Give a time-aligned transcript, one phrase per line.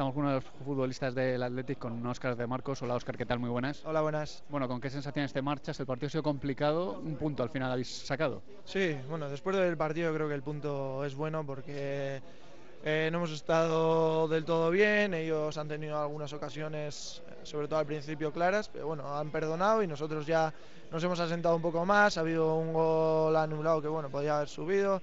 [0.00, 2.80] Estamos con uno de los futbolistas del Athletic, con Óscar de Marcos.
[2.80, 3.38] Hola Óscar, ¿qué tal?
[3.38, 3.84] Muy buenas.
[3.84, 4.42] Hola, buenas.
[4.48, 5.78] Bueno, ¿con qué sensaciones te marchas?
[5.78, 8.40] El partido ha sido complicado, un punto al final habéis sacado.
[8.64, 12.22] Sí, bueno, después del partido creo que el punto es bueno porque
[12.82, 17.86] eh, no hemos estado del todo bien, ellos han tenido algunas ocasiones, sobre todo al
[17.86, 20.50] principio claras, pero bueno, han perdonado y nosotros ya
[20.90, 24.48] nos hemos asentado un poco más, ha habido un gol anulado que bueno, podía haber
[24.48, 25.02] subido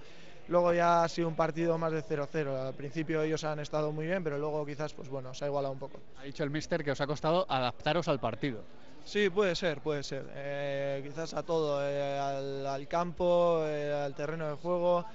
[0.50, 2.68] Luego ya ha sido un partido más de 0-0.
[2.68, 5.74] Al principio ellos han estado muy bien, pero luego quizás, pues bueno, se ha igualado
[5.74, 6.00] un poco.
[6.20, 8.64] Ha dicho el mister que os ha costado adaptaros al partido.
[9.08, 10.26] Sí, puede ser, puede ser.
[10.36, 15.06] Eh, quizás a todo, eh, al, campo, eh, al terreno de juego.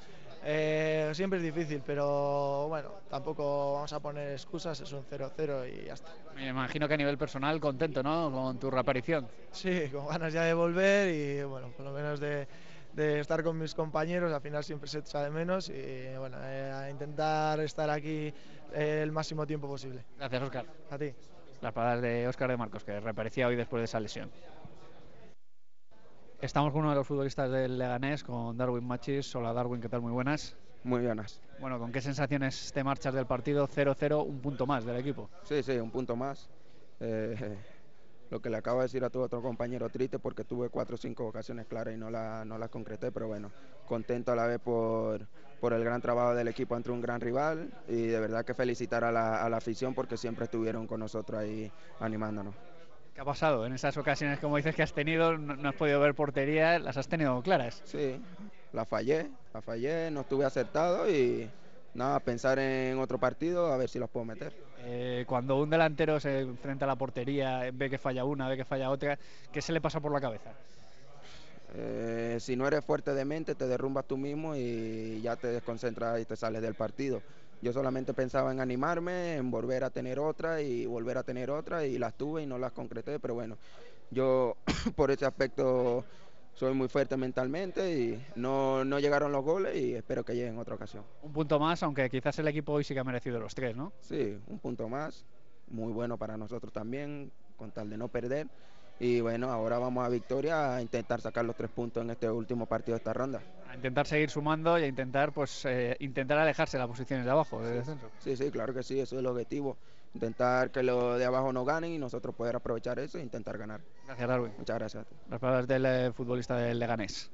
[1.12, 5.92] siempre es difícil, pero bueno, tampoco vamos a poner excusas, es un 0-0 y ya
[5.92, 6.10] está.
[6.34, 8.30] Me imagino que a nivel personal contento, ¿no?
[8.32, 9.28] Con tu reaparición.
[9.50, 12.48] Sí, con ganas ya de volver y bueno, por lo menos de
[12.94, 16.70] de estar con mis compañeros, al final siempre se echa de menos y bueno, eh,
[16.72, 18.32] a intentar estar aquí
[18.74, 20.04] eh, el máximo tiempo posible.
[20.18, 20.66] Gracias, Oscar.
[20.90, 21.12] A ti.
[21.60, 24.30] Las palabras de Oscar de Marcos, que reaparecía hoy después de esa lesión.
[26.40, 29.34] Estamos con uno de los futbolistas del Leganés, con Darwin Machis.
[29.36, 30.00] Hola Darwin, ¿qué tal?
[30.00, 30.56] Muy buenas.
[30.82, 31.40] Muy buenas.
[31.60, 35.30] Bueno, ¿con qué sensaciones te marchas del partido 0-0, un punto más del equipo?
[35.44, 36.50] Sí, sí, un punto más.
[36.98, 37.56] Eh,
[38.32, 40.98] lo que le acabo de decir a tu otro compañero triste porque tuve cuatro o
[40.98, 43.52] cinco ocasiones claras y no las no la concreté, pero bueno,
[43.86, 45.26] contento a la vez por,
[45.60, 49.04] por el gran trabajo del equipo ante un gran rival y de verdad que felicitar
[49.04, 52.54] a la, a la afición porque siempre estuvieron con nosotros ahí animándonos.
[53.14, 55.36] ¿Qué ha pasado en esas ocasiones, como dices, que has tenido?
[55.36, 57.82] No, has podido ver portería, las has tenido claras.
[57.84, 58.18] Sí,
[58.72, 61.50] la fallé, la fallé, no estuve acertado y
[61.94, 64.52] nada, pensar en otro partido a ver si los puedo meter.
[64.84, 68.64] Eh, cuando un delantero se enfrenta a la portería, ve que falla una, ve que
[68.64, 69.18] falla otra,
[69.52, 70.52] ¿qué se le pasa por la cabeza?
[71.74, 76.20] Eh, si no eres fuerte de mente, te derrumbas tú mismo y ya te desconcentras
[76.20, 77.22] y te sales del partido.
[77.62, 81.86] Yo solamente pensaba en animarme, en volver a tener otra y volver a tener otra
[81.86, 83.56] y las tuve y no las concreté, pero bueno,
[84.10, 84.56] yo
[84.96, 86.04] por ese aspecto
[86.54, 90.58] soy muy fuerte mentalmente y no, no llegaron los goles y espero que lleguen en
[90.58, 91.04] otra ocasión.
[91.22, 93.92] Un punto más, aunque quizás el equipo hoy sí que ha merecido los tres, ¿no?
[94.00, 95.24] Sí, un punto más,
[95.68, 98.48] muy bueno para nosotros también, con tal de no perder.
[99.00, 102.66] Y bueno, ahora vamos a Victoria a intentar sacar los tres puntos en este último
[102.66, 103.42] partido de esta ronda.
[103.72, 107.30] A intentar seguir sumando y a intentar, pues, eh, intentar alejarse de las posiciones de
[107.30, 108.10] abajo, del descenso.
[108.18, 109.78] Sí, sí, claro que sí, eso es el objetivo.
[110.12, 113.80] Intentar que los de abajo no ganen y nosotros poder aprovechar eso e intentar ganar.
[114.04, 114.52] Gracias, Darwin.
[114.58, 115.06] Muchas gracias.
[115.30, 117.30] Las palabras del eh, futbolista del Leganés.